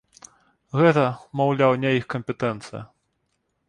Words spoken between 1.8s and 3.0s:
не іх кампетэнцыя.